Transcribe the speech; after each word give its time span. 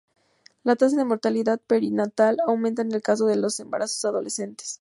La 0.63 0.75
tasa 0.75 0.97
de 0.97 1.05
mortalidad 1.05 1.61
perinatal 1.67 2.37
aumenta 2.47 2.81
en 2.81 2.91
el 2.91 3.03
caso 3.03 3.27
de 3.27 3.35
los 3.35 3.59
embarazos 3.59 4.03
adolescentes. 4.03 4.79